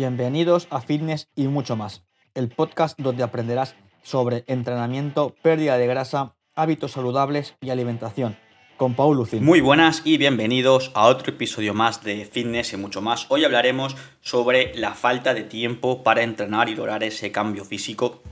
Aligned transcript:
Bienvenidos 0.00 0.66
a 0.70 0.80
Fitness 0.80 1.28
y 1.36 1.46
mucho 1.48 1.76
más, 1.76 2.06
el 2.32 2.48
podcast 2.48 2.98
donde 2.98 3.22
aprenderás 3.22 3.76
sobre 4.02 4.44
entrenamiento, 4.46 5.34
pérdida 5.42 5.76
de 5.76 5.86
grasa, 5.86 6.36
hábitos 6.54 6.92
saludables 6.92 7.54
y 7.60 7.68
alimentación. 7.68 8.38
Con 8.78 8.94
Paul 8.94 9.18
Lucín. 9.18 9.44
Muy 9.44 9.60
buenas 9.60 10.00
y 10.06 10.16
bienvenidos 10.16 10.90
a 10.94 11.04
otro 11.04 11.34
episodio 11.34 11.74
más 11.74 12.02
de 12.02 12.24
Fitness 12.24 12.72
y 12.72 12.78
mucho 12.78 13.02
más. 13.02 13.26
Hoy 13.28 13.44
hablaremos 13.44 13.94
sobre 14.22 14.74
la 14.74 14.94
falta 14.94 15.34
de 15.34 15.42
tiempo 15.42 16.02
para 16.02 16.22
entrenar 16.22 16.70
y 16.70 16.76
lograr 16.76 17.04
ese 17.04 17.30
cambio 17.30 17.66
físico 17.66 18.22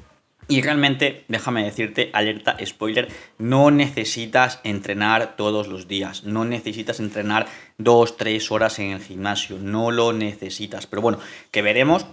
y 0.49 0.63
realmente, 0.63 1.25
déjame 1.29 1.63
decirte, 1.63 2.11
alerta, 2.15 2.57
spoiler, 2.65 3.09
no 3.37 3.71
necesitas 3.71 4.61
entrenar 4.65 5.37
todos 5.37 5.69
los 5.69 5.87
días, 5.87 6.25
no 6.25 6.47
necesitas 6.47 7.01
entrenar 7.01 7.47
dos, 7.77 8.17
tres 8.17 8.51
horas 8.51 8.79
en 8.79 8.93
el 8.93 9.01
gimnasio, 9.01 9.59
no 9.59 9.91
lo 9.91 10.15
necesitas. 10.15 10.87
Pero 10.87 11.03
bueno, 11.03 11.19
que 11.51 11.61
veremos 11.61 12.07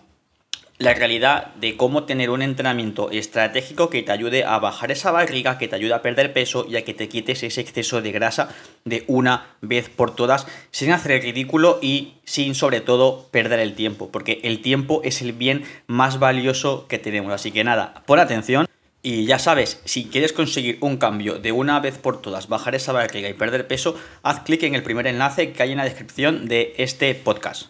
la 0.78 0.94
realidad 0.94 1.54
de 1.56 1.78
cómo 1.78 2.04
tener 2.04 2.30
un 2.30 2.42
entrenamiento 2.42 3.10
estratégico 3.12 3.90
que 3.90 4.04
te 4.04 4.12
ayude 4.12 4.44
a 4.44 4.60
bajar 4.60 4.92
esa 4.92 5.12
barriga, 5.12 5.58
que 5.58 5.68
te 5.68 5.76
ayude 5.76 5.94
a 5.94 6.02
perder 6.02 6.34
peso 6.34 6.66
y 6.70 6.76
a 6.76 6.84
que 6.84 6.94
te 6.94 7.08
quites 7.08 7.44
ese 7.44 7.62
exceso 7.62 8.02
de 8.02 8.12
grasa 8.12 8.50
de 8.84 9.06
una 9.08 9.48
vez 9.62 9.90
por 9.90 10.16
todas, 10.16 10.48
sin 10.72 10.92
hacer 10.92 11.14
el 11.14 11.22
ridículo 11.22 11.80
y 11.82 12.16
sin 12.26 12.56
sobre 12.56 12.82
todo 12.82 13.28
perder 13.32 13.60
el 13.60 13.74
tiempo, 13.74 14.10
porque 14.12 14.42
el 14.44 14.62
tiempo 14.62 15.02
es 15.04 15.22
el 15.22 15.32
bien 15.32 15.64
más 15.88 16.20
valioso 16.20 16.88
que 16.88 17.00
tenemos. 17.00 17.32
Así 17.32 17.52
que 17.52 17.64
nada, 17.64 18.04
pon 18.06 18.20
atención. 18.20 18.68
Y 19.02 19.26
ya 19.28 19.38
sabes, 19.38 19.82
si 19.86 20.06
quieres 20.06 20.34
conseguir 20.34 20.80
un 20.82 20.98
cambio 20.98 21.38
de 21.38 21.52
una 21.52 21.80
vez 21.80 22.00
por 22.00 22.24
todas, 22.24 22.50
bajar 22.50 22.74
esa 22.74 22.92
barriga 22.92 23.30
y 23.30 23.34
perder 23.34 23.68
peso, 23.68 23.96
haz 24.24 24.40
clic 24.40 24.64
en 24.64 24.74
el 24.74 24.82
primer 24.82 25.06
enlace 25.06 25.52
que 25.52 25.62
hay 25.62 25.74
en 25.74 25.78
la 25.78 25.84
descripción 25.84 26.48
de 26.48 26.74
este 26.78 27.14
podcast. 27.14 27.68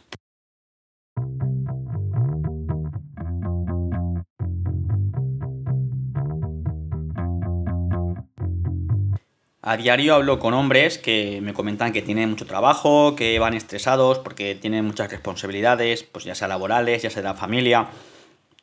A 9.67 9.77
diario 9.77 10.13
hablo 10.13 10.37
con 10.37 10.53
hombres 10.53 10.99
que 10.99 11.39
me 11.41 11.55
comentan 11.55 11.91
que 11.91 12.03
tienen 12.03 12.29
mucho 12.29 12.45
trabajo, 12.45 13.15
que 13.15 13.39
van 13.39 13.55
estresados 13.55 14.19
porque 14.19 14.53
tienen 14.53 14.85
muchas 14.85 15.09
responsabilidades, 15.09 16.03
pues 16.03 16.23
ya 16.23 16.35
sea 16.35 16.47
laborales, 16.47 17.01
ya 17.01 17.09
sea 17.09 17.23
de 17.23 17.29
la 17.29 17.33
familia 17.33 17.87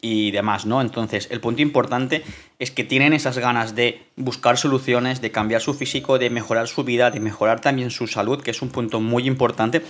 y 0.00 0.30
demás, 0.30 0.64
¿no? 0.64 0.80
Entonces, 0.80 1.26
el 1.32 1.40
punto 1.40 1.60
importante 1.60 2.22
es 2.60 2.70
que 2.70 2.84
tienen 2.84 3.14
esas 3.14 3.36
ganas 3.38 3.74
de 3.74 4.06
buscar 4.14 4.56
soluciones, 4.56 5.20
de 5.20 5.32
cambiar 5.32 5.60
su 5.60 5.74
físico, 5.74 6.20
de 6.20 6.30
mejorar 6.30 6.68
su 6.68 6.84
vida, 6.84 7.10
de 7.10 7.18
mejorar 7.18 7.60
también 7.60 7.90
su 7.90 8.06
salud, 8.06 8.40
que 8.40 8.52
es 8.52 8.62
un 8.62 8.68
punto 8.68 9.00
muy 9.00 9.26
importante, 9.26 9.82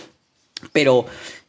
pero 0.72 1.05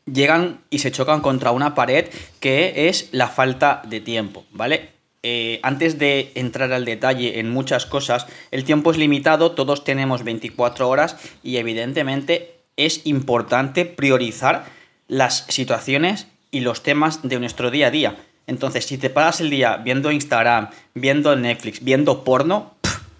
llegan 0.05 0.59
y 0.71 0.79
se 0.79 0.91
chocan 0.91 1.21
contra 1.21 1.51
una 1.51 1.73
pared 1.73 2.09
que 2.41 2.89
es 2.89 3.07
la 3.13 3.29
falta 3.29 3.81
de 3.87 4.01
tiempo, 4.01 4.43
¿vale? 4.51 4.89
Eh, 5.25 5.61
antes 5.63 5.97
de 5.97 6.33
entrar 6.35 6.73
al 6.73 6.83
detalle 6.83 7.39
en 7.39 7.49
muchas 7.49 7.85
cosas, 7.85 8.27
el 8.51 8.65
tiempo 8.65 8.91
es 8.91 8.97
limitado, 8.97 9.53
todos 9.53 9.85
tenemos 9.85 10.25
24 10.25 10.89
horas 10.89 11.17
y 11.41 11.57
evidentemente 11.57 12.57
es 12.75 13.05
importante 13.05 13.85
priorizar 13.85 14.65
las 15.07 15.45
situaciones 15.47 16.27
y 16.51 16.59
los 16.59 16.83
temas 16.83 17.21
de 17.23 17.39
nuestro 17.39 17.71
día 17.71 17.87
a 17.87 17.91
día. 17.91 18.17
Entonces, 18.47 18.85
si 18.85 18.97
te 18.97 19.09
paras 19.09 19.39
el 19.39 19.49
día 19.49 19.77
viendo 19.77 20.11
Instagram, 20.11 20.69
viendo 20.93 21.35
Netflix, 21.37 21.81
viendo 21.81 22.25
porno, 22.25 22.73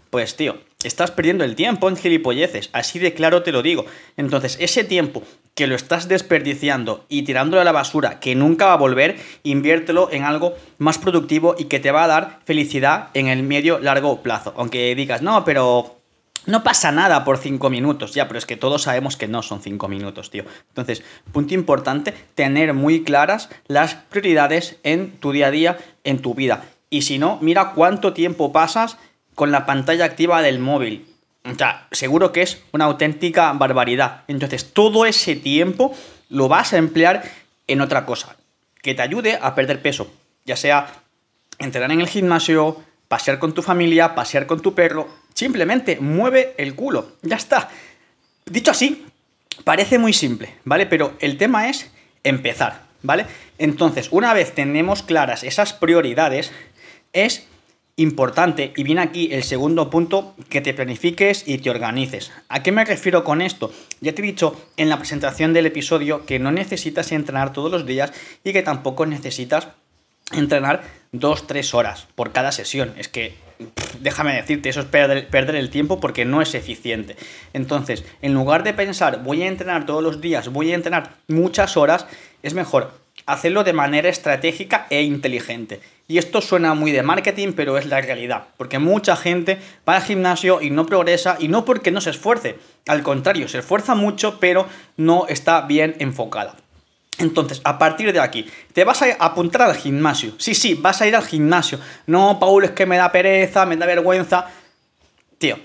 pues 0.10 0.36
tío, 0.36 0.58
estás 0.84 1.12
perdiendo 1.12 1.46
el 1.46 1.56
tiempo 1.56 1.88
en 1.88 1.96
gilipolleces, 1.96 2.70
así 2.74 3.00
de 3.00 3.14
claro 3.14 3.44
te 3.44 3.54
lo 3.54 3.62
digo. 3.62 3.86
Entonces, 4.18 4.58
ese 4.60 4.84
tiempo 4.84 5.24
que 5.56 5.68
lo 5.68 5.76
estás 5.76 6.08
desperdiciando 6.08 7.06
y 7.10 7.24
tirándolo 7.24 7.62
a 7.62 7.66
la 7.66 7.72
basura, 7.72 8.20
que 8.20 8.36
nunca 8.36 8.68
va 8.68 8.74
a 8.74 8.78
volver, 8.78 9.20
inviértelo 9.44 10.10
en 10.12 10.24
algo 10.24 10.54
más 10.80 10.98
productivo 10.98 11.56
y 11.58 11.66
que 11.66 11.80
te 11.80 11.92
va 11.92 12.06
a 12.06 12.08
dar 12.08 12.40
felicidad 12.46 13.10
en 13.14 13.28
el 13.28 13.44
medio 13.44 13.80
largo 13.80 14.22
plazo. 14.22 14.54
Aunque 14.58 14.96
digas, 14.96 15.22
no, 15.22 15.46
pero 15.46 16.00
no 16.46 16.64
pasa 16.64 16.92
nada 16.92 17.24
por 17.24 17.38
5 17.38 17.70
minutos, 17.70 18.14
ya, 18.14 18.28
pero 18.28 18.38
es 18.38 18.46
que 18.46 18.58
todos 18.58 18.84
sabemos 18.84 19.16
que 19.16 19.28
no 19.28 19.44
son 19.44 19.62
5 19.62 19.88
minutos, 19.88 20.32
tío. 20.32 20.44
Entonces, 20.70 21.04
punto 21.32 21.54
importante, 21.54 22.14
tener 22.36 22.74
muy 22.74 23.04
claras 23.04 23.50
las 23.68 23.96
prioridades 23.96 24.78
en 24.84 25.12
tu 25.12 25.32
día 25.32 25.48
a 25.48 25.52
día, 25.52 25.78
en 26.04 26.20
tu 26.20 26.34
vida. 26.34 26.66
Y 26.90 27.04
si 27.04 27.20
no, 27.20 27.38
mira 27.42 27.74
cuánto 27.74 28.14
tiempo 28.14 28.52
pasas 28.52 28.98
con 29.36 29.52
la 29.52 29.66
pantalla 29.66 30.06
activa 30.06 30.42
del 30.42 30.60
móvil 30.60 31.13
o 31.46 31.56
sea, 31.56 31.88
seguro 31.92 32.32
que 32.32 32.42
es 32.42 32.64
una 32.72 32.86
auténtica 32.86 33.52
barbaridad. 33.54 34.24
Entonces, 34.28 34.74
todo 34.74 35.06
ese 35.06 35.36
tiempo 35.36 35.96
lo 36.30 36.48
vas 36.48 36.74
a 36.74 36.78
emplear 36.78 37.24
en 37.68 37.82
otra 37.82 38.06
cosa 38.06 38.36
que 38.82 38.94
te 38.94 39.02
ayude 39.02 39.40
a 39.42 39.56
perder 39.56 39.82
peso, 39.82 40.12
ya 40.46 40.58
sea 40.58 40.88
entrenar 41.58 41.92
en 41.92 42.02
el 42.02 42.08
gimnasio, 42.08 42.84
pasear 43.08 43.40
con 43.40 43.54
tu 43.54 43.62
familia, 43.62 44.16
pasear 44.16 44.46
con 44.46 44.62
tu 44.62 44.76
perro, 44.76 45.08
simplemente 45.34 45.98
mueve 46.00 46.54
el 46.58 46.76
culo, 46.76 47.14
ya 47.22 47.38
está. 47.38 47.70
Dicho 48.46 48.72
así, 48.72 49.06
parece 49.64 49.98
muy 49.98 50.12
simple, 50.12 50.56
¿vale? 50.66 50.86
Pero 50.86 51.14
el 51.20 51.38
tema 51.38 51.70
es 51.70 51.92
empezar, 52.24 52.82
¿vale? 53.02 53.26
Entonces, 53.58 54.10
una 54.12 54.34
vez 54.34 54.54
tenemos 54.54 55.02
claras 55.02 55.44
esas 55.44 55.72
prioridades, 55.72 56.52
es 57.14 57.48
importante, 57.96 58.74
y 58.76 58.84
viene 58.84 59.02
aquí 59.02 59.30
el 59.32 59.44
segundo 59.44 59.90
punto, 59.90 60.36
que 60.50 60.62
te 60.62 60.74
planifiques 60.74 61.48
y 61.48 61.60
te 61.60 61.70
organices. 61.70 62.32
¿A 62.50 62.64
qué 62.64 62.72
me 62.72 62.86
refiero 62.86 63.24
con 63.24 63.42
esto? 63.42 63.72
Ya 64.02 64.14
te 64.14 64.22
he 64.22 64.26
dicho 64.26 64.60
en 64.78 64.90
la 64.90 64.98
presentación 64.98 65.54
del 65.54 65.68
episodio 65.68 66.26
que 66.26 66.40
no 66.40 66.52
necesitas 66.52 67.12
entrenar 67.12 67.54
todos 67.54 67.72
los 67.72 67.86
días 67.86 68.12
y 68.44 68.52
que 68.52 68.64
tampoco 68.64 69.06
necesitas 69.06 69.68
entrenar 70.32 70.84
2-3 71.14 71.74
horas 71.76 72.08
por 72.16 72.32
cada 72.32 72.52
sesión. 72.52 72.94
Es 72.98 73.08
que, 73.08 73.36
déjame 74.00 74.34
decirte, 74.34 74.70
eso 74.70 74.80
es 74.80 74.88
perder, 74.88 75.28
perder, 75.28 75.56
el 75.56 75.70
tiempo 75.70 76.00
porque 76.00 76.26
no 76.26 76.42
es 76.42 76.56
eficiente. 76.56 77.16
Entonces, 77.54 78.04
en 78.24 78.34
lugar 78.34 78.64
de 78.64 78.74
pensar, 78.74 79.22
voy 79.24 79.44
a 79.44 79.48
entrenar 79.48 79.86
todos 79.86 80.02
los 80.02 80.20
días, 80.20 80.50
voy 80.50 80.72
a 80.72 80.76
entrenar 80.76 81.18
muchas 81.28 81.78
horas, 81.78 82.08
es 82.42 82.56
mejor 82.56 83.03
hacerlo 83.26 83.64
de 83.64 83.74
manera 83.74 84.10
estratégica 84.10 84.88
e 84.90 85.02
inteligente. 85.02 85.82
Y 86.08 86.18
esto 86.18 86.42
suena 86.42 86.74
muy 86.74 86.92
de 86.92 87.04
marketing, 87.04 87.54
pero 87.56 87.78
es 87.78 87.86
la 87.86 88.02
realidad. 88.02 88.48
Porque 88.58 88.80
mucha 88.80 89.16
gente 89.16 89.60
va 89.88 89.96
al 89.96 90.04
gimnasio 90.04 90.62
y 90.62 90.70
no 90.70 90.86
progresa, 90.86 91.38
y 91.40 91.48
no 91.48 91.64
porque 91.64 91.92
no 91.92 92.02
se 92.02 92.10
esfuerce. 92.10 92.58
Al 92.88 93.04
contrario, 93.04 93.48
se 93.48 93.60
esfuerza 93.60 93.96
mucho, 93.96 94.40
pero 94.40 94.68
no 94.98 95.28
está 95.28 95.62
bien 95.62 95.96
enfocada. 96.00 96.56
Entonces, 97.20 97.62
a 97.64 97.78
partir 97.78 98.12
de 98.12 98.20
aquí, 98.20 98.50
te 98.74 98.84
vas 98.84 99.02
a 99.02 99.14
apuntar 99.20 99.62
al 99.62 99.76
gimnasio. 99.76 100.34
Sí, 100.38 100.56
sí, 100.56 100.74
vas 100.74 101.02
a 101.02 101.08
ir 101.08 101.16
al 101.16 101.26
gimnasio. 101.26 101.80
No, 102.08 102.40
Paul, 102.40 102.66
es 102.66 102.72
que 102.72 102.86
me 102.86 102.98
da 102.98 103.12
pereza, 103.12 103.66
me 103.66 103.78
da 103.78 103.86
vergüenza. 103.86 104.48
Tío, 105.38 105.58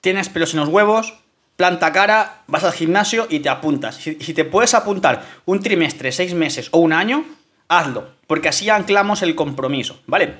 tienes 0.00 0.28
pelos 0.28 0.54
en 0.54 0.60
los 0.60 0.68
huevos, 0.68 1.14
planta 1.58 1.90
cara, 1.90 2.42
vas 2.46 2.62
al 2.62 2.72
gimnasio 2.72 3.26
y 3.28 3.40
te 3.40 3.48
apuntas. 3.48 3.96
Si, 3.96 4.14
te 4.14 4.44
puedes 4.44 4.74
apuntar 4.74 5.24
un 5.44 5.60
trimestre, 5.60 6.12
seis 6.12 6.32
meses 6.32 6.68
o 6.70 6.78
un 6.78 6.92
año, 6.92 7.24
hazlo, 7.66 8.12
porque 8.28 8.48
así 8.48 8.70
anclamos 8.70 9.22
el 9.22 9.34
compromiso, 9.34 10.00
¿vale? 10.06 10.36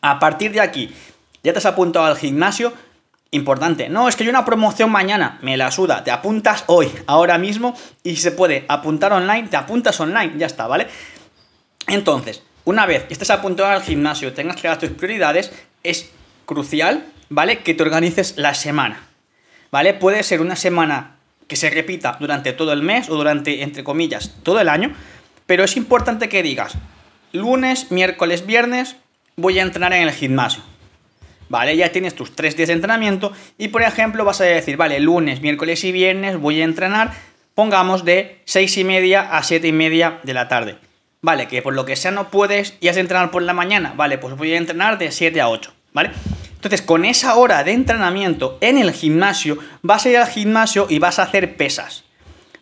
A 0.00 0.18
partir 0.18 0.50
de 0.50 0.62
aquí, 0.62 0.92
ya 1.44 1.52
te 1.52 1.58
has 1.60 1.66
apuntado 1.66 2.06
al 2.06 2.16
gimnasio, 2.16 2.72
importante, 3.30 3.88
no, 3.88 4.08
es 4.08 4.16
que 4.16 4.24
hay 4.24 4.28
una 4.28 4.44
promoción 4.44 4.90
mañana, 4.90 5.38
me 5.42 5.56
la 5.56 5.70
suda, 5.70 6.02
te 6.02 6.10
apuntas 6.10 6.64
hoy, 6.66 6.90
ahora 7.06 7.38
mismo, 7.38 7.76
y 8.02 8.16
si 8.16 8.22
se 8.22 8.32
puede 8.32 8.64
apuntar 8.66 9.12
online, 9.12 9.46
te 9.46 9.56
apuntas 9.56 10.00
online, 10.00 10.32
ya 10.36 10.46
está, 10.46 10.66
¿vale? 10.66 10.88
Entonces, 11.86 12.42
una 12.64 12.84
vez 12.84 13.06
estés 13.10 13.30
apuntado 13.30 13.68
al 13.68 13.82
gimnasio, 13.82 14.32
tengas 14.32 14.60
claras 14.60 14.80
tus 14.80 14.90
prioridades, 14.90 15.52
es 15.84 16.10
crucial, 16.46 17.06
¿vale? 17.28 17.60
Que 17.60 17.74
te 17.74 17.84
organices 17.84 18.34
la 18.38 18.54
semana. 18.54 19.09
¿Vale? 19.70 19.94
Puede 19.94 20.22
ser 20.22 20.40
una 20.40 20.56
semana 20.56 21.16
que 21.46 21.56
se 21.56 21.70
repita 21.70 22.16
durante 22.20 22.52
todo 22.52 22.72
el 22.72 22.82
mes 22.82 23.10
o 23.10 23.16
durante, 23.16 23.62
entre 23.62 23.82
comillas, 23.82 24.36
todo 24.42 24.60
el 24.60 24.68
año, 24.68 24.94
pero 25.46 25.64
es 25.64 25.76
importante 25.76 26.28
que 26.28 26.42
digas, 26.42 26.74
lunes, 27.32 27.90
miércoles, 27.90 28.46
viernes, 28.46 28.96
voy 29.36 29.58
a 29.58 29.62
entrenar 29.62 29.92
en 29.92 30.02
el 30.02 30.12
gimnasio. 30.12 30.62
¿Vale? 31.48 31.76
Ya 31.76 31.90
tienes 31.90 32.14
tus 32.14 32.36
tres 32.36 32.56
días 32.56 32.68
de 32.68 32.74
entrenamiento 32.74 33.32
y, 33.58 33.68
por 33.68 33.82
ejemplo, 33.82 34.24
vas 34.24 34.40
a 34.40 34.44
decir, 34.44 34.76
vale, 34.76 35.00
lunes, 35.00 35.40
miércoles 35.40 35.82
y 35.82 35.90
viernes 35.90 36.38
voy 36.38 36.60
a 36.60 36.64
entrenar, 36.64 37.12
pongamos 37.56 38.04
de 38.04 38.40
6 38.44 38.78
y 38.78 38.84
media 38.84 39.36
a 39.36 39.42
7 39.42 39.66
y 39.66 39.72
media 39.72 40.20
de 40.22 40.34
la 40.34 40.46
tarde. 40.46 40.76
Vale, 41.22 41.48
que 41.48 41.60
por 41.60 41.74
lo 41.74 41.84
que 41.84 41.96
sea 41.96 42.12
no 42.12 42.30
puedes 42.30 42.76
y 42.80 42.86
has 42.86 42.94
de 42.94 43.00
entrenar 43.00 43.32
por 43.32 43.42
la 43.42 43.52
mañana. 43.52 43.92
Vale, 43.96 44.18
pues 44.18 44.36
voy 44.36 44.54
a 44.54 44.58
entrenar 44.58 44.98
de 44.98 45.10
7 45.10 45.40
a 45.40 45.48
8. 45.48 45.74
¿Vale? 45.92 46.12
Entonces, 46.60 46.82
con 46.82 47.06
esa 47.06 47.36
hora 47.36 47.64
de 47.64 47.72
entrenamiento 47.72 48.58
en 48.60 48.76
el 48.76 48.92
gimnasio, 48.92 49.56
vas 49.80 50.04
a 50.04 50.10
ir 50.10 50.18
al 50.18 50.26
gimnasio 50.26 50.86
y 50.90 50.98
vas 50.98 51.18
a 51.18 51.22
hacer 51.22 51.56
pesas. 51.56 52.04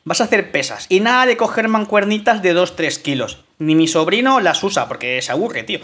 Vas 0.04 0.20
a 0.20 0.24
hacer 0.24 0.52
pesas. 0.52 0.86
Y 0.88 1.00
nada 1.00 1.26
de 1.26 1.36
coger 1.36 1.66
mancuernitas 1.66 2.40
de 2.40 2.54
2-3 2.54 3.02
kilos. 3.02 3.42
Ni 3.58 3.74
mi 3.74 3.88
sobrino 3.88 4.38
las 4.38 4.62
usa 4.62 4.86
porque 4.86 5.20
se 5.20 5.32
aburre, 5.32 5.64
tío. 5.64 5.80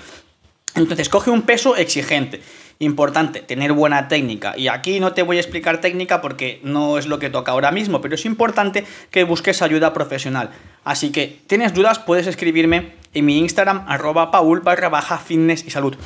Entonces, 0.77 1.09
coge 1.09 1.31
un 1.31 1.43
peso 1.43 1.75
exigente. 1.75 2.41
Importante, 2.79 3.41
tener 3.41 3.73
buena 3.73 4.07
técnica. 4.07 4.55
Y 4.57 4.69
aquí 4.69 5.01
no 5.01 5.13
te 5.13 5.23
voy 5.23 5.39
a 5.39 5.41
explicar 5.41 5.81
técnica 5.81 6.21
porque 6.21 6.61
no 6.63 6.99
es 6.99 7.07
lo 7.07 7.19
que 7.19 7.31
toca 7.31 7.51
ahora 7.51 7.73
mismo, 7.73 8.01
pero 8.01 8.15
es 8.15 8.25
importante 8.27 8.85
que 9.11 9.25
busques 9.25 9.61
ayuda 9.61 9.93
profesional. 9.93 10.51
Así 10.85 11.11
que, 11.11 11.41
tienes 11.49 11.75
dudas, 11.75 11.99
puedes 11.99 12.29
escribirme 12.29 12.93
en 13.13 13.25
mi 13.25 13.39
Instagram, 13.39 13.85
arroba 13.89 14.31
paul 14.31 14.61
barra 14.61 14.89
baja 14.89 15.19
fitness 15.19 15.65
y 15.67 15.71
salud. 15.71 15.97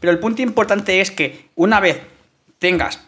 Pero 0.00 0.12
el 0.12 0.18
punto 0.18 0.42
importante 0.42 1.00
es 1.00 1.10
que 1.10 1.48
una 1.54 1.80
vez 1.80 2.00
tengas 2.58 3.00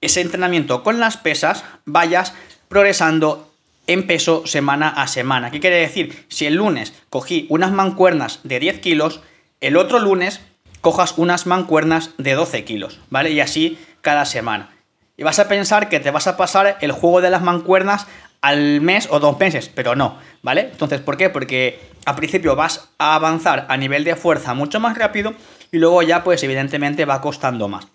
ese 0.00 0.20
entrenamiento 0.20 0.82
con 0.82 1.00
las 1.00 1.16
pesas, 1.16 1.64
vayas 1.84 2.34
progresando 2.68 3.52
en 3.86 4.06
peso 4.06 4.46
semana 4.46 4.88
a 4.88 5.06
semana. 5.06 5.50
¿Qué 5.50 5.60
quiere 5.60 5.76
decir? 5.76 6.26
Si 6.28 6.46
el 6.46 6.54
lunes 6.54 6.92
cogí 7.08 7.46
unas 7.48 7.72
mancuernas 7.72 8.40
de 8.42 8.60
10 8.60 8.80
kilos, 8.80 9.20
el 9.60 9.76
otro 9.76 9.98
lunes 9.98 10.40
cojas 10.80 11.14
unas 11.16 11.46
mancuernas 11.46 12.10
de 12.18 12.34
12 12.34 12.64
kilos, 12.64 13.00
¿vale? 13.10 13.30
Y 13.30 13.40
así 13.40 13.78
cada 14.00 14.24
semana. 14.24 14.70
Y 15.16 15.22
vas 15.22 15.38
a 15.38 15.48
pensar 15.48 15.88
que 15.88 16.00
te 16.00 16.10
vas 16.10 16.26
a 16.26 16.36
pasar 16.36 16.78
el 16.80 16.92
juego 16.92 17.20
de 17.20 17.30
las 17.30 17.42
mancuernas 17.42 18.06
al 18.46 18.80
mes 18.80 19.08
o 19.10 19.18
dos 19.18 19.36
meses, 19.40 19.68
pero 19.74 19.96
no, 19.96 20.18
¿vale? 20.40 20.68
Entonces, 20.70 21.00
¿por 21.00 21.16
qué? 21.16 21.30
Porque 21.30 21.80
al 22.04 22.14
principio 22.14 22.54
vas 22.54 22.90
a 22.96 23.16
avanzar 23.16 23.66
a 23.68 23.76
nivel 23.76 24.04
de 24.04 24.14
fuerza 24.14 24.54
mucho 24.54 24.78
más 24.78 24.96
rápido 24.96 25.34
y 25.72 25.78
luego 25.78 26.00
ya, 26.02 26.22
pues 26.22 26.44
evidentemente 26.44 27.04
va 27.06 27.20
costando 27.20 27.66
más. 27.66 27.88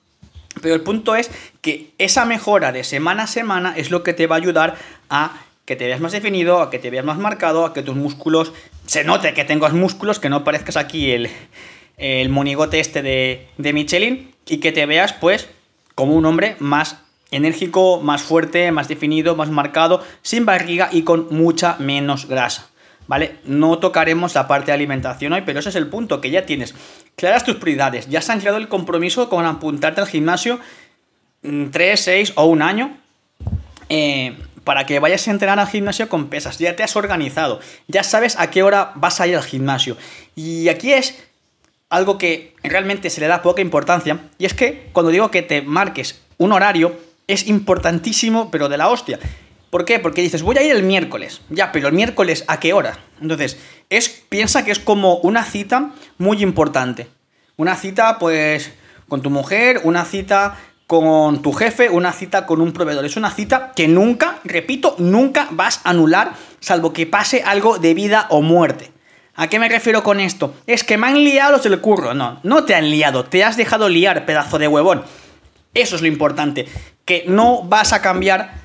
Pero 0.61 0.75
el 0.75 0.81
punto 0.81 1.15
es 1.15 1.31
que 1.61 1.91
esa 1.97 2.25
mejora 2.25 2.73
de 2.73 2.83
semana 2.83 3.23
a 3.23 3.27
semana 3.27 3.73
es 3.77 3.91
lo 3.91 4.03
que 4.03 4.11
te 4.11 4.27
va 4.27 4.35
a 4.35 4.39
ayudar 4.39 4.75
a 5.09 5.37
que 5.63 5.77
te 5.77 5.85
veas 5.85 6.01
más 6.01 6.11
definido, 6.11 6.61
a 6.61 6.69
que 6.69 6.79
te 6.79 6.89
veas 6.89 7.05
más 7.05 7.17
marcado, 7.17 7.65
a 7.65 7.73
que 7.73 7.81
tus 7.81 7.95
músculos 7.95 8.51
se 8.85 9.05
note 9.05 9.33
que 9.33 9.45
tengas 9.45 9.71
músculos, 9.71 10.19
que 10.19 10.27
no 10.27 10.43
parezcas 10.43 10.75
aquí 10.75 11.11
el, 11.11 12.29
monigote 12.29 12.81
este 12.81 13.01
de 13.01 13.73
Michelin 13.73 14.33
y 14.47 14.57
que 14.57 14.73
te 14.73 14.85
veas 14.85 15.13
pues 15.13 15.47
como 15.95 16.13
un 16.13 16.25
hombre 16.25 16.57
más 16.59 16.97
enérgico, 17.31 18.01
más 18.01 18.21
fuerte, 18.21 18.71
más 18.71 18.87
definido, 18.87 19.35
más 19.35 19.49
marcado, 19.49 20.03
sin 20.21 20.45
barriga 20.45 20.89
y 20.91 21.03
con 21.03 21.27
mucha 21.31 21.77
menos 21.79 22.27
grasa. 22.27 22.67
¿Vale? 23.07 23.37
No 23.43 23.79
tocaremos 23.79 24.35
la 24.35 24.47
parte 24.47 24.67
de 24.67 24.73
alimentación 24.73 25.33
hoy, 25.33 25.41
pero 25.45 25.59
ese 25.59 25.69
es 25.69 25.75
el 25.75 25.87
punto, 25.87 26.21
que 26.21 26.29
ya 26.29 26.45
tienes 26.45 26.75
claras 27.15 27.43
tus 27.43 27.55
prioridades, 27.55 28.07
ya 28.07 28.19
has 28.19 28.29
creado 28.29 28.57
el 28.57 28.67
compromiso 28.67 29.27
con 29.27 29.45
apuntarte 29.45 29.99
al 29.99 30.07
gimnasio 30.07 30.59
3, 31.41 31.99
mm, 31.99 32.03
6 32.03 32.33
o 32.35 32.45
un 32.45 32.61
año. 32.61 32.97
Eh, 33.89 34.37
para 34.63 34.85
que 34.85 34.99
vayas 34.99 35.27
a 35.27 35.31
entrenar 35.31 35.59
al 35.59 35.67
gimnasio 35.67 36.07
con 36.07 36.27
pesas. 36.27 36.59
Ya 36.59 36.75
te 36.75 36.83
has 36.83 36.95
organizado, 36.95 37.59
ya 37.87 38.03
sabes 38.03 38.37
a 38.37 38.49
qué 38.51 38.63
hora 38.63 38.91
vas 38.95 39.19
a 39.19 39.27
ir 39.27 39.35
al 39.35 39.43
gimnasio. 39.43 39.97
Y 40.35 40.69
aquí 40.69 40.93
es 40.93 41.23
algo 41.89 42.17
que 42.17 42.55
realmente 42.63 43.09
se 43.09 43.21
le 43.21 43.27
da 43.27 43.41
poca 43.41 43.61
importancia, 43.61 44.19
y 44.37 44.45
es 44.45 44.53
que 44.53 44.89
cuando 44.93 45.11
digo 45.11 45.31
que 45.31 45.41
te 45.41 45.61
marques 45.61 46.21
un 46.37 46.53
horario, 46.53 46.95
es 47.31 47.47
importantísimo, 47.47 48.51
pero 48.51 48.69
de 48.69 48.77
la 48.77 48.89
hostia. 48.89 49.19
¿Por 49.69 49.85
qué? 49.85 49.99
Porque 49.99 50.21
dices, 50.21 50.43
voy 50.43 50.57
a 50.57 50.63
ir 50.63 50.75
el 50.75 50.83
miércoles. 50.83 51.41
Ya, 51.49 51.71
pero 51.71 51.87
el 51.87 51.93
miércoles, 51.93 52.43
¿a 52.47 52.59
qué 52.59 52.73
hora? 52.73 52.99
Entonces, 53.21 53.57
es, 53.89 54.09
piensa 54.09 54.65
que 54.65 54.71
es 54.71 54.79
como 54.79 55.15
una 55.17 55.45
cita 55.45 55.91
muy 56.17 56.43
importante. 56.43 57.07
Una 57.55 57.75
cita, 57.75 58.19
pues, 58.19 58.73
con 59.07 59.21
tu 59.21 59.29
mujer, 59.29 59.81
una 59.83 60.03
cita 60.03 60.57
con 60.87 61.41
tu 61.41 61.53
jefe, 61.53 61.89
una 61.89 62.11
cita 62.11 62.45
con 62.45 62.59
un 62.59 62.73
proveedor. 62.73 63.05
Es 63.05 63.15
una 63.15 63.31
cita 63.31 63.71
que 63.73 63.87
nunca, 63.87 64.39
repito, 64.43 64.95
nunca 64.97 65.47
vas 65.51 65.79
a 65.85 65.91
anular, 65.91 66.33
salvo 66.59 66.91
que 66.91 67.05
pase 67.05 67.43
algo 67.45 67.77
de 67.77 67.93
vida 67.93 68.27
o 68.29 68.41
muerte. 68.41 68.91
¿A 69.35 69.47
qué 69.47 69.57
me 69.57 69.69
refiero 69.69 70.03
con 70.03 70.19
esto? 70.19 70.53
Es 70.67 70.83
que 70.83 70.97
me 70.97 71.07
han 71.07 71.23
liado 71.23 71.53
los 71.53 71.63
del 71.63 71.79
curro. 71.79 72.13
No, 72.13 72.41
no 72.43 72.65
te 72.65 72.75
han 72.75 72.91
liado, 72.91 73.23
te 73.23 73.45
has 73.45 73.55
dejado 73.55 73.87
liar, 73.87 74.25
pedazo 74.25 74.59
de 74.59 74.67
huevón. 74.67 75.03
Eso 75.73 75.95
es 75.95 76.01
lo 76.01 76.07
importante, 76.07 76.67
que 77.05 77.23
no 77.27 77.63
vas 77.63 77.93
a 77.93 78.01
cambiar 78.01 78.55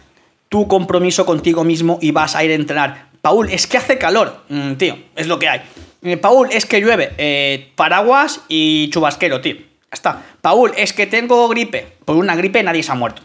tu 0.48 0.68
compromiso 0.68 1.26
contigo 1.26 1.64
mismo 1.64 1.98
y 2.00 2.10
vas 2.10 2.34
a 2.34 2.44
ir 2.44 2.50
a 2.50 2.54
entrenar. 2.54 3.10
Paul, 3.22 3.50
es 3.50 3.66
que 3.66 3.78
hace 3.78 3.98
calor. 3.98 4.44
Mm, 4.48 4.74
tío, 4.74 4.98
es 5.16 5.26
lo 5.26 5.38
que 5.38 5.48
hay. 5.48 5.62
Eh, 6.02 6.16
Paul, 6.16 6.48
es 6.52 6.66
que 6.66 6.80
llueve. 6.80 7.12
Eh, 7.18 7.72
paraguas 7.74 8.40
y 8.48 8.88
chubasquero, 8.90 9.40
tío 9.40 9.56
está. 9.96 10.22
Paul, 10.40 10.72
es 10.76 10.92
que 10.92 11.06
tengo 11.06 11.48
gripe. 11.48 11.96
Por 12.04 12.16
una 12.16 12.36
gripe 12.36 12.62
nadie 12.62 12.82
se 12.82 12.92
ha 12.92 12.94
muerto. 12.94 13.22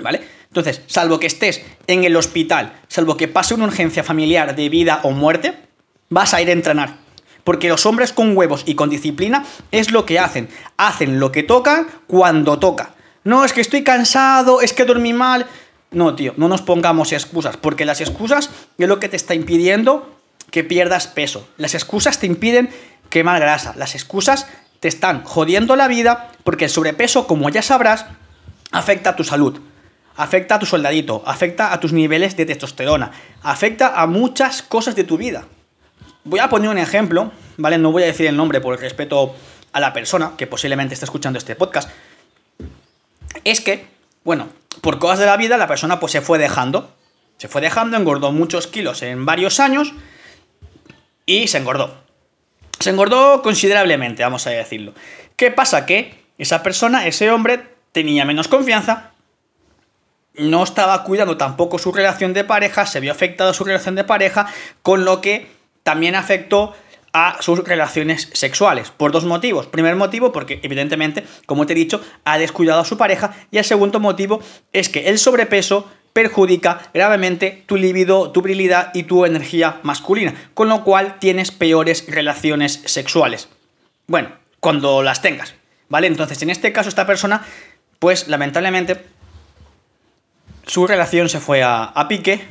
¿Vale? 0.00 0.20
Entonces, 0.48 0.82
salvo 0.86 1.18
que 1.18 1.26
estés 1.26 1.64
en 1.86 2.04
el 2.04 2.16
hospital, 2.16 2.74
salvo 2.88 3.16
que 3.16 3.28
pase 3.28 3.54
una 3.54 3.64
urgencia 3.64 4.04
familiar 4.04 4.54
de 4.54 4.68
vida 4.68 5.00
o 5.02 5.10
muerte, 5.10 5.54
vas 6.08 6.34
a 6.34 6.42
ir 6.42 6.48
a 6.48 6.52
entrenar. 6.52 6.96
Porque 7.44 7.68
los 7.68 7.86
hombres 7.86 8.12
con 8.12 8.36
huevos 8.36 8.64
y 8.66 8.74
con 8.74 8.90
disciplina 8.90 9.44
es 9.70 9.90
lo 9.90 10.04
que 10.04 10.18
hacen. 10.18 10.48
Hacen 10.76 11.20
lo 11.20 11.32
que 11.32 11.42
toca 11.42 11.86
cuando 12.06 12.58
toca. 12.58 12.94
No, 13.26 13.44
es 13.44 13.52
que 13.52 13.60
estoy 13.60 13.82
cansado, 13.82 14.60
es 14.60 14.72
que 14.72 14.84
dormí 14.84 15.12
mal. 15.12 15.46
No, 15.90 16.14
tío, 16.14 16.32
no 16.36 16.46
nos 16.46 16.62
pongamos 16.62 17.12
excusas, 17.12 17.56
porque 17.56 17.84
las 17.84 18.00
excusas 18.00 18.50
es 18.78 18.88
lo 18.88 19.00
que 19.00 19.08
te 19.08 19.16
está 19.16 19.34
impidiendo 19.34 20.16
que 20.52 20.62
pierdas 20.62 21.08
peso. 21.08 21.48
Las 21.56 21.74
excusas 21.74 22.20
te 22.20 22.26
impiden 22.26 22.70
quemar 23.10 23.40
grasa. 23.40 23.74
Las 23.76 23.96
excusas 23.96 24.46
te 24.78 24.86
están 24.86 25.24
jodiendo 25.24 25.74
la 25.74 25.88
vida 25.88 26.30
porque 26.44 26.66
el 26.66 26.70
sobrepeso, 26.70 27.26
como 27.26 27.50
ya 27.50 27.62
sabrás, 27.62 28.06
afecta 28.70 29.10
a 29.10 29.16
tu 29.16 29.24
salud, 29.24 29.58
afecta 30.14 30.54
a 30.54 30.58
tu 30.60 30.66
soldadito, 30.66 31.24
afecta 31.26 31.72
a 31.72 31.80
tus 31.80 31.92
niveles 31.92 32.36
de 32.36 32.46
testosterona, 32.46 33.10
afecta 33.42 34.00
a 34.00 34.06
muchas 34.06 34.62
cosas 34.62 34.94
de 34.94 35.02
tu 35.02 35.16
vida. 35.16 35.48
Voy 36.22 36.38
a 36.38 36.48
poner 36.48 36.70
un 36.70 36.78
ejemplo, 36.78 37.32
¿vale? 37.56 37.76
No 37.76 37.90
voy 37.90 38.04
a 38.04 38.06
decir 38.06 38.26
el 38.26 38.36
nombre 38.36 38.60
por 38.60 38.74
el 38.74 38.80
respeto 38.80 39.34
a 39.72 39.80
la 39.80 39.92
persona 39.92 40.34
que 40.36 40.46
posiblemente 40.46 40.94
está 40.94 41.06
escuchando 41.06 41.40
este 41.40 41.56
podcast. 41.56 41.90
Es 43.44 43.60
que, 43.60 43.86
bueno, 44.24 44.48
por 44.80 44.98
cosas 44.98 45.18
de 45.20 45.26
la 45.26 45.36
vida 45.36 45.56
la 45.56 45.66
persona 45.66 46.00
pues 46.00 46.12
se 46.12 46.20
fue 46.20 46.38
dejando. 46.38 46.92
Se 47.38 47.48
fue 47.48 47.60
dejando, 47.60 47.96
engordó 47.96 48.32
muchos 48.32 48.66
kilos 48.66 49.02
en 49.02 49.26
varios 49.26 49.60
años 49.60 49.92
y 51.26 51.48
se 51.48 51.58
engordó. 51.58 52.02
Se 52.78 52.90
engordó 52.90 53.42
considerablemente, 53.42 54.22
vamos 54.22 54.46
a 54.46 54.50
decirlo. 54.50 54.94
¿Qué 55.36 55.50
pasa? 55.50 55.86
Que 55.86 56.24
esa 56.38 56.62
persona, 56.62 57.06
ese 57.06 57.30
hombre, 57.30 57.62
tenía 57.92 58.24
menos 58.24 58.48
confianza, 58.48 59.12
no 60.34 60.62
estaba 60.62 61.02
cuidando 61.02 61.36
tampoco 61.36 61.78
su 61.78 61.92
relación 61.92 62.32
de 62.34 62.44
pareja, 62.44 62.86
se 62.86 63.00
vio 63.00 63.12
afectado 63.12 63.54
su 63.54 63.64
relación 63.64 63.94
de 63.94 64.04
pareja, 64.04 64.46
con 64.82 65.04
lo 65.04 65.20
que 65.20 65.50
también 65.82 66.14
afectó 66.14 66.74
a 67.16 67.40
sus 67.40 67.60
relaciones 67.60 68.28
sexuales, 68.34 68.90
por 68.90 69.10
dos 69.10 69.24
motivos. 69.24 69.66
Primer 69.66 69.96
motivo, 69.96 70.32
porque 70.32 70.60
evidentemente, 70.62 71.24
como 71.46 71.64
te 71.64 71.72
he 71.72 71.76
dicho, 71.76 72.02
ha 72.24 72.36
descuidado 72.36 72.80
a 72.80 72.84
su 72.84 72.98
pareja, 72.98 73.34
y 73.50 73.56
el 73.56 73.64
segundo 73.64 74.00
motivo 74.00 74.40
es 74.74 74.90
que 74.90 75.08
el 75.08 75.18
sobrepeso 75.18 75.88
perjudica 76.12 76.90
gravemente 76.92 77.64
tu 77.66 77.76
libido, 77.76 78.32
tu 78.32 78.42
virilidad 78.42 78.90
y 78.94 79.04
tu 79.04 79.24
energía 79.24 79.80
masculina, 79.82 80.34
con 80.52 80.68
lo 80.68 80.84
cual 80.84 81.18
tienes 81.18 81.50
peores 81.50 82.04
relaciones 82.06 82.82
sexuales. 82.84 83.48
Bueno, 84.06 84.30
cuando 84.60 85.02
las 85.02 85.22
tengas, 85.22 85.54
¿vale? 85.88 86.06
Entonces, 86.06 86.42
en 86.42 86.50
este 86.50 86.72
caso, 86.72 86.88
esta 86.88 87.06
persona, 87.06 87.44
pues 87.98 88.28
lamentablemente, 88.28 89.04
su 90.66 90.86
relación 90.86 91.28
se 91.28 91.40
fue 91.40 91.62
a, 91.62 91.92
pique. 92.08 92.44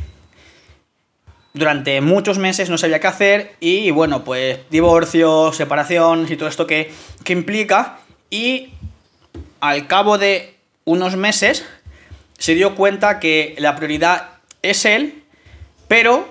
Durante 1.55 2.01
muchos 2.01 2.37
meses 2.37 2.69
no 2.69 2.77
sabía 2.77 2.99
qué 2.99 3.07
hacer 3.07 3.55
y 3.61 3.89
bueno, 3.89 4.23
pues 4.23 4.59
divorcio, 4.69 5.53
separación 5.53 6.27
y 6.29 6.35
todo 6.35 6.49
esto 6.49 6.67
que, 6.67 6.91
que 7.23 7.33
implica. 7.33 7.99
Y 8.29 8.73
al 9.61 9.87
cabo 9.87 10.17
de 10.17 10.55
unos 10.83 11.15
meses, 11.15 11.65
se 12.37 12.55
dio 12.55 12.75
cuenta 12.75 13.19
que 13.19 13.55
la 13.57 13.75
prioridad 13.77 14.31
es 14.61 14.83
él, 14.83 15.23
pero 15.87 16.27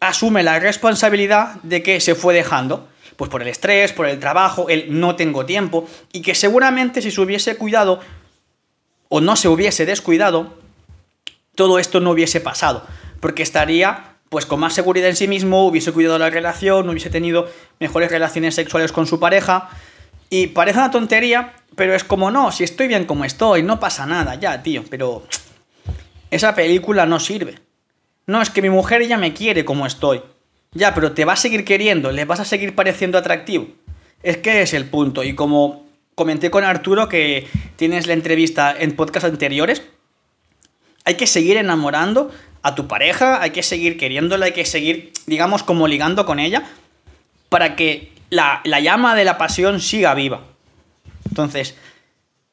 asume 0.00 0.42
la 0.42 0.58
responsabilidad 0.58 1.56
de 1.62 1.82
que 1.82 2.00
se 2.00 2.14
fue 2.14 2.34
dejando. 2.34 2.88
Pues 3.16 3.30
por 3.30 3.42
el 3.42 3.48
estrés, 3.48 3.92
por 3.92 4.06
el 4.06 4.18
trabajo, 4.18 4.68
el 4.70 4.98
no 4.98 5.14
tengo 5.14 5.46
tiempo, 5.46 5.86
y 6.10 6.22
que 6.22 6.34
seguramente 6.34 7.02
si 7.02 7.10
se 7.10 7.20
hubiese 7.20 7.56
cuidado 7.56 8.00
o 9.08 9.20
no 9.20 9.36
se 9.36 9.48
hubiese 9.48 9.86
descuidado, 9.86 10.54
todo 11.54 11.78
esto 11.78 12.00
no 12.00 12.10
hubiese 12.10 12.40
pasado, 12.40 12.84
porque 13.20 13.44
estaría 13.44 14.13
pues 14.34 14.46
con 14.46 14.58
más 14.58 14.74
seguridad 14.74 15.08
en 15.08 15.14
sí 15.14 15.28
mismo, 15.28 15.64
hubiese 15.64 15.92
cuidado 15.92 16.18
la 16.18 16.28
relación, 16.28 16.88
hubiese 16.88 17.08
tenido 17.08 17.48
mejores 17.78 18.10
relaciones 18.10 18.56
sexuales 18.56 18.90
con 18.90 19.06
su 19.06 19.20
pareja, 19.20 19.70
y 20.28 20.48
parece 20.48 20.80
una 20.80 20.90
tontería, 20.90 21.52
pero 21.76 21.94
es 21.94 22.02
como, 22.02 22.32
no, 22.32 22.50
si 22.50 22.64
estoy 22.64 22.88
bien 22.88 23.04
como 23.04 23.24
estoy, 23.24 23.62
no 23.62 23.78
pasa 23.78 24.06
nada, 24.06 24.34
ya, 24.34 24.60
tío, 24.60 24.82
pero 24.90 25.22
esa 26.32 26.52
película 26.56 27.06
no 27.06 27.20
sirve. 27.20 27.60
No, 28.26 28.42
es 28.42 28.50
que 28.50 28.60
mi 28.60 28.70
mujer 28.70 29.06
ya 29.06 29.18
me 29.18 29.34
quiere 29.34 29.64
como 29.64 29.86
estoy. 29.86 30.20
Ya, 30.72 30.94
pero 30.96 31.12
te 31.12 31.24
va 31.24 31.34
a 31.34 31.36
seguir 31.36 31.64
queriendo, 31.64 32.10
le 32.10 32.24
vas 32.24 32.40
a 32.40 32.44
seguir 32.44 32.74
pareciendo 32.74 33.18
atractivo. 33.18 33.68
Es 34.24 34.38
que 34.38 34.62
es 34.62 34.74
el 34.74 34.86
punto. 34.86 35.22
Y 35.22 35.36
como 35.36 35.86
comenté 36.16 36.50
con 36.50 36.64
Arturo 36.64 37.08
que 37.08 37.46
tienes 37.76 38.08
la 38.08 38.14
entrevista 38.14 38.74
en 38.76 38.96
podcast 38.96 39.26
anteriores, 39.26 39.84
hay 41.04 41.16
que 41.16 41.26
seguir 41.26 41.56
enamorando 41.56 42.30
a 42.62 42.74
tu 42.74 42.88
pareja, 42.88 43.42
hay 43.42 43.50
que 43.50 43.62
seguir 43.62 43.98
queriéndola, 43.98 44.46
hay 44.46 44.52
que 44.52 44.64
seguir, 44.64 45.12
digamos, 45.26 45.62
como 45.62 45.86
ligando 45.86 46.24
con 46.24 46.40
ella, 46.40 46.64
para 47.48 47.76
que 47.76 48.12
la, 48.30 48.60
la 48.64 48.80
llama 48.80 49.14
de 49.14 49.24
la 49.24 49.36
pasión 49.36 49.80
siga 49.80 50.14
viva. 50.14 50.42
Entonces, 51.28 51.76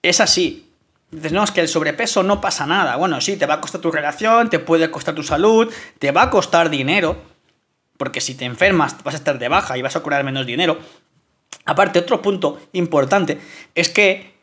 es 0.02 0.20
así. 0.20 0.68
Dices, 1.12 1.32
no, 1.32 1.44
es 1.44 1.52
que 1.52 1.62
el 1.62 1.68
sobrepeso 1.68 2.24
no 2.24 2.40
pasa 2.42 2.66
nada. 2.66 2.96
Bueno, 2.96 3.20
sí, 3.22 3.36
te 3.36 3.46
va 3.46 3.56
a 3.56 3.62
costar 3.62 3.82
tu 3.82 3.92
relación, 3.92 4.50
te 4.50 4.60
puede 4.60 4.90
costar 4.92 5.14
tu 5.14 5.24
salud, 5.24 5.72
te 6.00 6.12
va 6.12 6.24
a 6.24 6.30
costar 6.30 6.70
dinero, 6.70 7.22
porque 7.98 8.22
si 8.22 8.36
te 8.36 8.46
enfermas 8.46 9.04
vas 9.04 9.14
a 9.14 9.18
estar 9.18 9.38
de 9.38 9.48
baja 9.48 9.78
y 9.78 9.82
vas 9.82 9.96
a 9.96 10.02
cobrar 10.02 10.24
menos 10.24 10.46
dinero. 10.46 10.80
Aparte, 11.66 12.00
otro 12.00 12.22
punto 12.22 12.60
importante 12.74 13.40
es 13.76 13.90
que 13.90 14.34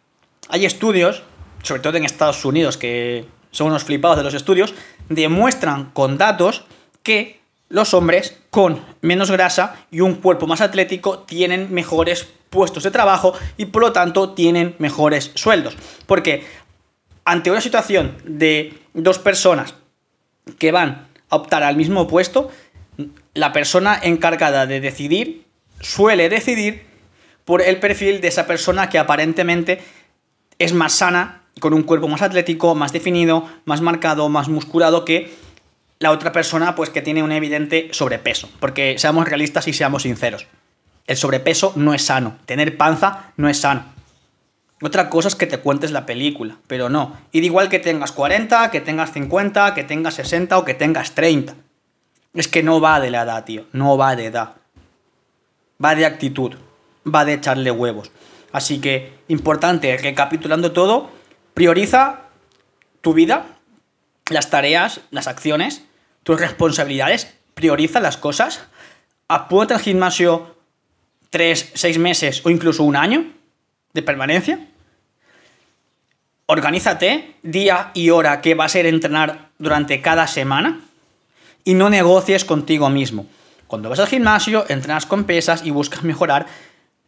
hay 0.48 0.64
estudios, 0.64 1.22
sobre 1.62 1.82
todo 1.82 1.96
en 1.96 2.04
Estados 2.04 2.44
Unidos, 2.44 2.76
que 2.76 3.26
son 3.50 3.69
unos 3.69 3.85
flipados 3.85 4.19
de 4.19 4.25
los 4.25 4.35
estudios, 4.35 4.75
demuestran 5.09 5.90
con 5.93 6.19
datos 6.19 6.64
que 7.02 7.40
los 7.69 7.95
hombres 7.95 8.38
con 8.50 8.83
menos 9.00 9.31
grasa 9.31 9.76
y 9.90 10.00
un 10.00 10.14
cuerpo 10.14 10.47
más 10.47 10.61
atlético 10.61 11.21
tienen 11.21 11.73
mejores 11.73 12.28
puestos 12.50 12.83
de 12.83 12.90
trabajo 12.90 13.35
y 13.57 13.67
por 13.67 13.83
lo 13.83 13.93
tanto 13.93 14.31
tienen 14.31 14.75
mejores 14.78 15.33
sueldos. 15.35 15.76
Porque 16.07 16.47
ante 17.25 17.50
una 17.50 17.61
situación 17.61 18.17
de 18.25 18.78
dos 18.95 19.19
personas 19.19 19.75
que 20.59 20.73
van 20.73 21.09
a 21.28 21.37
optar 21.37 21.62
al 21.62 21.76
mismo 21.76 22.09
puesto, 22.09 22.50
la 23.35 23.52
persona 23.52 23.99
encargada 24.02 24.67
de 24.67 24.81
decidir 24.81 25.45
suele 25.81 26.28
decidir 26.28 26.87
por 27.45 27.62
el 27.62 27.78
perfil 27.78 28.21
de 28.21 28.28
esa 28.28 28.47
persona 28.47 28.88
que 28.88 28.99
aparentemente 28.99 29.81
es 30.59 30.73
más 30.73 30.95
sana, 30.95 31.38
con 31.60 31.74
un 31.74 31.82
cuerpo 31.82 32.08
más 32.08 32.22
atlético, 32.22 32.74
más 32.74 32.92
definido, 32.92 33.48
más 33.64 33.80
marcado, 33.80 34.28
más 34.28 34.48
musculado 34.48 35.04
que 35.04 35.32
la 35.98 36.12
otra 36.12 36.32
persona 36.32 36.74
pues 36.74 36.90
que 36.90 37.02
tiene 37.02 37.22
un 37.22 37.32
evidente 37.32 37.88
sobrepeso. 37.92 38.48
Porque 38.60 38.98
seamos 38.98 39.28
realistas 39.28 39.68
y 39.68 39.72
seamos 39.72 40.02
sinceros. 40.02 40.46
El 41.06 41.16
sobrepeso 41.16 41.72
no 41.76 41.94
es 41.94 42.02
sano. 42.02 42.36
Tener 42.46 42.76
panza 42.76 43.32
no 43.36 43.48
es 43.48 43.58
sano. 43.60 43.84
Otra 44.80 45.10
cosa 45.10 45.26
es 45.28 45.34
que 45.34 45.46
te 45.46 45.58
cuentes 45.58 45.90
la 45.90 46.06
película, 46.06 46.56
pero 46.68 46.88
no. 46.88 47.16
Y 47.32 47.40
da 47.40 47.46
igual 47.46 47.68
que 47.68 47.80
tengas 47.80 48.12
40, 48.12 48.70
que 48.70 48.80
tengas 48.80 49.12
50, 49.12 49.74
que 49.74 49.82
tengas 49.82 50.14
60 50.14 50.56
o 50.56 50.64
que 50.64 50.74
tengas 50.74 51.12
30. 51.12 51.54
Es 52.34 52.46
que 52.46 52.62
no 52.62 52.80
va 52.80 53.00
de 53.00 53.10
la 53.10 53.22
edad, 53.22 53.44
tío. 53.44 53.64
No 53.72 53.96
va 53.96 54.14
de 54.14 54.26
edad. 54.26 54.54
Va 55.84 55.96
de 55.96 56.06
actitud. 56.06 56.54
Va 57.12 57.24
de 57.24 57.34
echarle 57.34 57.72
huevos. 57.72 58.12
Así 58.52 58.80
que, 58.80 59.12
importante, 59.26 59.96
recapitulando 59.96 60.70
todo, 60.72 61.10
prioriza 61.58 62.20
tu 63.00 63.14
vida, 63.14 63.44
las 64.30 64.48
tareas, 64.48 65.00
las 65.10 65.26
acciones, 65.26 65.82
tus 66.22 66.38
responsabilidades, 66.38 67.34
prioriza 67.54 67.98
las 67.98 68.16
cosas, 68.16 68.68
apúntate 69.26 69.74
al 69.74 69.80
gimnasio 69.80 70.54
3, 71.30 71.72
6 71.74 71.98
meses 71.98 72.46
o 72.46 72.50
incluso 72.50 72.84
un 72.84 72.94
año 72.94 73.24
de 73.92 74.02
permanencia. 74.04 74.68
Organízate 76.46 77.34
día 77.42 77.90
y 77.92 78.10
hora 78.10 78.40
que 78.40 78.54
va 78.54 78.66
a 78.66 78.68
ser 78.68 78.86
entrenar 78.86 79.48
durante 79.58 80.00
cada 80.00 80.28
semana 80.28 80.82
y 81.64 81.74
no 81.74 81.90
negocies 81.90 82.44
contigo 82.44 82.88
mismo. 82.88 83.26
Cuando 83.66 83.88
vas 83.90 83.98
al 83.98 84.06
gimnasio, 84.06 84.64
entrenas 84.68 85.06
con 85.06 85.24
pesas 85.24 85.64
y 85.64 85.72
buscas 85.72 86.04
mejorar 86.04 86.46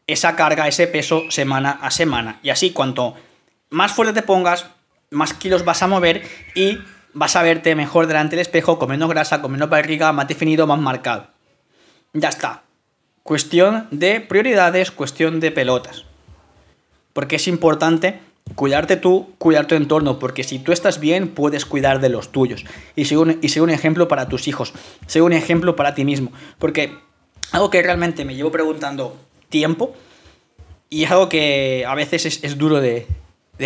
esa 0.08 0.34
carga, 0.34 0.66
ese 0.66 0.88
peso 0.88 1.30
semana 1.30 1.78
a 1.80 1.92
semana. 1.92 2.40
Y 2.42 2.50
así 2.50 2.72
cuanto 2.72 3.14
más 3.70 3.92
fuerte 3.92 4.14
te 4.14 4.22
pongas, 4.22 4.66
más 5.10 5.32
kilos 5.34 5.64
vas 5.64 5.82
a 5.82 5.86
mover 5.86 6.22
y 6.54 6.78
vas 7.12 7.36
a 7.36 7.42
verte 7.42 7.74
mejor 7.74 8.06
delante 8.06 8.36
del 8.36 8.42
espejo, 8.42 8.78
con 8.78 8.90
menos 8.90 9.08
grasa, 9.08 9.40
con 9.42 9.52
menos 9.52 9.70
barriga, 9.70 10.12
más 10.12 10.28
definido, 10.28 10.66
más 10.66 10.78
marcado. 10.78 11.28
Ya 12.12 12.28
está. 12.28 12.62
Cuestión 13.22 13.86
de 13.90 14.20
prioridades, 14.20 14.90
cuestión 14.90 15.40
de 15.40 15.50
pelotas. 15.50 16.04
Porque 17.12 17.36
es 17.36 17.48
importante 17.48 18.20
cuidarte 18.54 18.96
tú, 18.96 19.34
cuidar 19.38 19.66
tu 19.66 19.74
entorno, 19.74 20.18
porque 20.18 20.44
si 20.44 20.58
tú 20.58 20.72
estás 20.72 21.00
bien, 21.00 21.28
puedes 21.28 21.64
cuidar 21.64 22.00
de 22.00 22.08
los 22.08 22.32
tuyos. 22.32 22.64
Y 22.96 23.04
ser 23.04 23.18
un, 23.18 23.38
y 23.40 23.58
un 23.58 23.70
ejemplo 23.70 24.08
para 24.08 24.28
tus 24.28 24.48
hijos, 24.48 24.72
ser 25.06 25.22
un 25.22 25.32
ejemplo 25.32 25.76
para 25.76 25.94
ti 25.94 26.04
mismo. 26.04 26.32
Porque 26.58 26.98
algo 27.52 27.70
que 27.70 27.82
realmente 27.82 28.24
me 28.24 28.34
llevo 28.34 28.50
preguntando 28.50 29.16
tiempo, 29.48 29.94
y 30.88 31.04
es 31.04 31.10
algo 31.10 31.28
que 31.28 31.84
a 31.86 31.94
veces 31.94 32.40
es, 32.42 32.58
duro 32.58 32.80
de, 32.80 33.06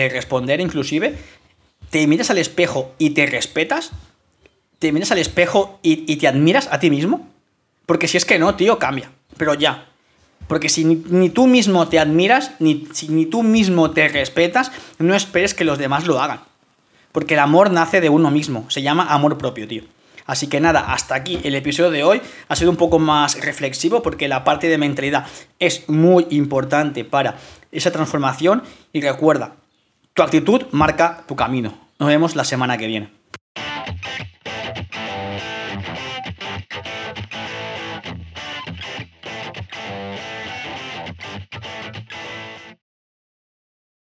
responder 0.09 0.61
inclusive, 0.61 1.17
te 1.91 2.07
miras 2.07 2.31
al 2.31 2.39
espejo 2.39 2.95
y 2.99 3.11
te 3.11 3.27
respetas, 3.27 3.93
te 4.79 4.93
miras 4.93 5.13
al 5.13 5.19
espejo 5.19 5.79
y, 5.83 6.11
y 6.11 6.17
te 6.17 6.29
admiras 6.29 6.69
a 6.71 6.81
ti 6.81 6.91
mismo, 6.91 7.29
porque 7.87 8.09
si 8.09 8.17
es 8.17 8.25
que 8.25 8.39
no, 8.39 8.55
tío, 8.55 8.79
cambia 8.79 9.11
pero 9.37 9.55
ya. 9.55 9.87
Porque 10.49 10.69
si 10.69 10.85
ni, 10.85 11.31
tú 11.31 11.47
mismo 11.47 11.89
te 11.89 11.99
admiras, 11.99 12.53
ni, 12.59 12.87
si 12.93 13.09
ni 13.09 13.27
tú 13.27 13.43
mismo 13.43 13.91
te 13.93 14.09
respetas, 14.09 14.73
no 14.99 15.15
esperes 15.15 15.55
que 15.55 15.65
los 15.65 15.79
demás 15.79 16.07
lo 16.07 16.21
hagan. 16.21 16.41
Porque 17.13 17.35
el 17.35 17.41
amor 17.41 17.71
nace 17.71 18.01
de 18.01 18.11
uno 18.11 18.31
mismo, 18.31 18.71
se 18.71 18.83
llama 18.83 19.07
amor 19.09 19.39
propio, 19.39 19.67
tío. 19.67 19.85
Así 20.27 20.47
que 20.47 20.61
nada, 20.61 20.93
hasta 20.93 21.15
aquí 21.15 21.39
el 21.45 21.55
episodio 21.55 21.91
de 21.91 22.03
hoy 22.03 22.21
ha 22.49 22.57
sido 22.57 22.71
un 22.71 22.77
poco 22.77 22.99
más 22.99 23.41
reflexivo 23.41 24.03
porque 24.03 24.27
la 24.27 24.43
parte 24.43 24.69
de 24.69 24.79
mentalidad 24.79 25.27
es 25.59 25.87
muy 25.89 26.27
importante 26.31 27.05
para 27.05 27.37
esa 27.73 27.91
transformación 27.91 28.63
y 28.93 29.03
recuerda, 29.03 29.57
tu 30.15 30.23
actitud 30.23 30.67
marca 30.71 31.25
tu 31.27 31.35
camino. 31.35 31.75
Nos 31.99 32.09
vemos 32.09 32.37
la 32.37 32.45
semana 32.45 32.79
que 32.79 32.87
viene. 32.87 33.11